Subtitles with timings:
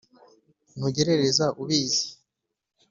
[0.77, 2.03] Ntugerereza ubizi